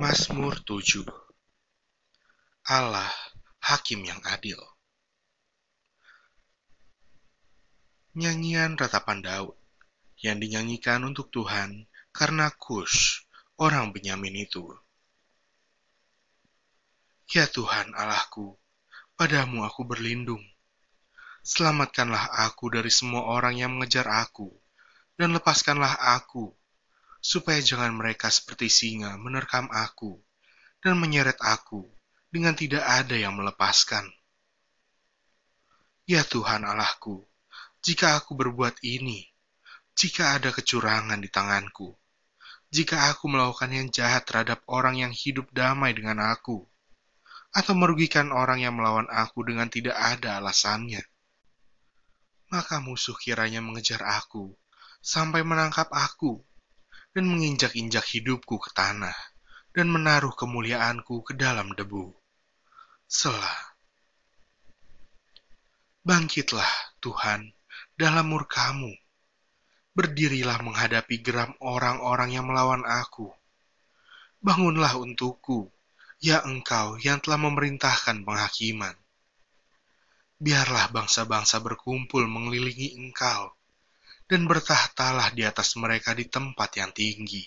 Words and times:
Mazmur 0.00 0.64
7 0.64 1.04
Allah, 2.72 3.12
Hakim 3.60 4.00
yang 4.00 4.16
adil 4.24 4.56
Nyanyian 8.16 8.80
ratapan 8.80 9.20
Daud 9.20 9.60
yang 10.24 10.40
dinyanyikan 10.40 11.04
untuk 11.04 11.28
Tuhan 11.28 11.84
karena 12.16 12.48
Kus, 12.48 13.28
orang 13.60 13.92
Benyamin 13.92 14.40
itu. 14.40 14.72
Ya 17.28 17.44
Tuhan 17.44 17.92
Allahku, 17.92 18.56
padamu 19.20 19.68
aku 19.68 19.84
berlindung. 19.84 20.40
Selamatkanlah 21.44 22.48
aku 22.48 22.72
dari 22.72 22.88
semua 22.88 23.28
orang 23.28 23.60
yang 23.60 23.76
mengejar 23.76 24.08
aku, 24.08 24.48
dan 25.20 25.36
lepaskanlah 25.36 25.92
aku 26.16 26.56
supaya 27.20 27.60
jangan 27.60 27.92
mereka 27.92 28.32
seperti 28.32 28.72
singa 28.72 29.20
menerkam 29.20 29.68
aku 29.68 30.16
dan 30.80 30.96
menyeret 30.96 31.36
aku 31.44 31.84
dengan 32.32 32.56
tidak 32.56 32.80
ada 32.80 33.14
yang 33.14 33.36
melepaskan. 33.36 34.08
Ya 36.08 36.24
Tuhan 36.24 36.64
Allahku, 36.64 37.22
jika 37.84 38.18
aku 38.18 38.34
berbuat 38.34 38.80
ini, 38.82 39.28
jika 39.94 40.40
ada 40.40 40.50
kecurangan 40.50 41.20
di 41.20 41.28
tanganku, 41.28 41.94
jika 42.72 43.12
aku 43.12 43.28
melakukan 43.28 43.70
yang 43.70 43.86
jahat 43.92 44.24
terhadap 44.26 44.64
orang 44.66 44.98
yang 44.98 45.12
hidup 45.12 45.46
damai 45.52 45.92
dengan 45.92 46.24
aku, 46.24 46.64
atau 47.50 47.74
merugikan 47.74 48.30
orang 48.30 48.62
yang 48.62 48.78
melawan 48.78 49.10
aku 49.10 49.42
dengan 49.42 49.66
tidak 49.66 49.98
ada 49.98 50.38
alasannya, 50.38 51.02
maka 52.50 52.82
musuh 52.82 53.14
kiranya 53.14 53.62
mengejar 53.62 54.02
aku 54.02 54.54
sampai 54.98 55.46
menangkap 55.46 55.86
aku 55.90 56.42
dan 57.10 57.26
menginjak-injak 57.26 58.06
hidupku 58.06 58.62
ke 58.62 58.70
tanah, 58.70 59.14
dan 59.74 59.90
menaruh 59.90 60.34
kemuliaanku 60.34 61.26
ke 61.26 61.34
dalam 61.34 61.74
debu. 61.74 62.14
Selah. 63.10 63.74
Bangkitlah, 66.06 66.70
Tuhan, 67.02 67.50
dalam 67.98 68.30
murkamu. 68.30 68.94
Berdirilah 69.90 70.62
menghadapi 70.62 71.18
geram 71.18 71.50
orang-orang 71.58 72.30
yang 72.38 72.46
melawan 72.46 72.86
aku. 72.86 73.26
Bangunlah 74.40 74.94
untukku, 74.96 75.68
ya 76.22 76.46
engkau 76.46 76.96
yang 77.02 77.18
telah 77.18 77.36
memerintahkan 77.42 78.22
penghakiman. 78.22 78.94
Biarlah 80.40 80.88
bangsa-bangsa 80.88 81.60
berkumpul 81.60 82.24
mengelilingi 82.24 82.96
engkau 82.96 83.52
dan 84.30 84.46
bertahtalah 84.46 85.34
di 85.34 85.42
atas 85.42 85.74
mereka 85.74 86.14
di 86.14 86.30
tempat 86.30 86.78
yang 86.78 86.94
tinggi. 86.94 87.42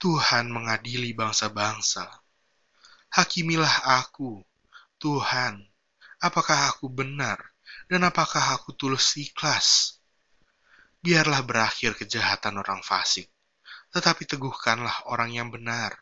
Tuhan 0.00 0.48
mengadili 0.48 1.12
bangsa-bangsa. 1.12 2.08
Hakimilah 3.12 4.00
aku, 4.00 4.40
Tuhan, 4.96 5.60
apakah 6.24 6.72
aku 6.72 6.88
benar 6.88 7.36
dan 7.92 8.08
apakah 8.08 8.56
aku 8.56 8.72
tulus 8.72 9.12
ikhlas? 9.20 10.00
Biarlah 11.04 11.44
berakhir 11.44 11.92
kejahatan 12.00 12.56
orang 12.56 12.80
fasik, 12.80 13.28
tetapi 13.92 14.24
teguhkanlah 14.24 15.12
orang 15.12 15.36
yang 15.36 15.48
benar. 15.52 15.92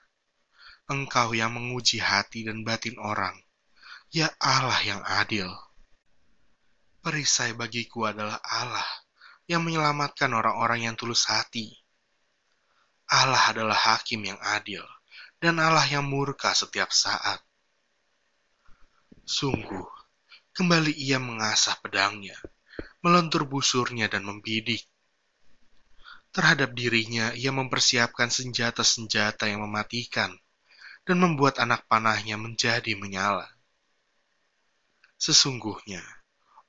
Engkau 0.87 1.35
yang 1.35 1.51
menguji 1.51 1.99
hati 1.99 2.47
dan 2.47 2.63
batin 2.63 2.95
orang, 3.03 3.35
ya 4.15 4.31
Allah 4.39 4.79
yang 4.87 5.03
adil. 5.03 5.51
Perisai 7.05 7.53
bagiku 7.53 8.09
adalah 8.09 8.41
Allah 8.41 8.89
yang 9.45 9.61
menyelamatkan 9.61 10.33
orang-orang 10.33 10.89
yang 10.89 10.97
tulus 10.97 11.29
hati. 11.29 11.69
Allah 13.13 13.53
adalah 13.53 13.77
hakim 13.77 14.25
yang 14.25 14.41
adil 14.41 14.81
dan 15.37 15.61
Allah 15.61 15.85
yang 15.85 16.09
murka 16.09 16.57
setiap 16.57 16.89
saat. 16.89 17.45
Sungguh, 19.29 19.85
kembali 20.57 20.97
ia 20.97 21.21
mengasah 21.21 21.77
pedangnya, 21.85 22.41
melentur 23.05 23.45
busurnya 23.45 24.09
dan 24.09 24.25
membidik. 24.25 24.89
Terhadap 26.33 26.73
dirinya, 26.73 27.37
ia 27.37 27.53
mempersiapkan 27.53 28.33
senjata-senjata 28.33 29.45
yang 29.45 29.61
mematikan 29.61 30.33
dan 31.05 31.21
membuat 31.21 31.61
anak 31.61 31.85
panahnya 31.85 32.41
menjadi 32.41 32.97
menyala. 32.97 33.45
Sesungguhnya, 35.21 36.01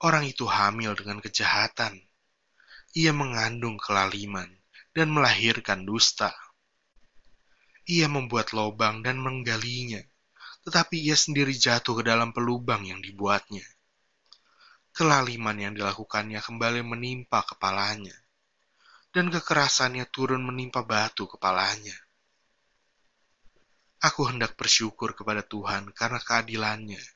Orang 0.04 0.28
itu 0.28 0.44
hamil 0.44 0.92
dengan 0.92 1.24
kejahatan. 1.24 1.96
Ia 3.00 3.16
mengandung 3.16 3.80
kelaliman 3.80 4.52
dan 4.92 5.08
melahirkan 5.12 5.88
dusta. 5.88 6.36
Ia 7.88 8.12
membuat 8.12 8.52
lobang 8.52 9.00
dan 9.08 9.24
menggalinya, 9.24 10.04
tetapi 10.68 11.00
ia 11.00 11.16
sendiri 11.16 11.56
jatuh 11.56 12.02
ke 12.02 12.04
dalam 12.04 12.36
pelubang 12.36 12.84
yang 12.84 13.00
dibuatnya. 13.00 13.64
Kelaliman 14.92 15.60
yang 15.60 15.74
dilakukannya 15.76 16.44
kembali 16.44 16.82
menimpa 16.84 17.48
kepalanya, 17.48 18.16
dan 19.16 19.32
kekerasannya 19.32 20.12
turun 20.12 20.44
menimpa 20.44 20.84
batu 20.84 21.24
kepalanya. 21.24 21.96
Aku 24.04 24.28
hendak 24.28 24.60
bersyukur 24.60 25.16
kepada 25.16 25.40
Tuhan 25.40 25.92
karena 25.96 26.20
keadilannya 26.20 27.15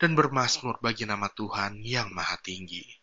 dan 0.00 0.16
bermasmur 0.16 0.80
bagi 0.80 1.04
nama 1.04 1.28
Tuhan 1.28 1.84
yang 1.84 2.08
Maha 2.16 2.40
Tinggi. 2.40 2.99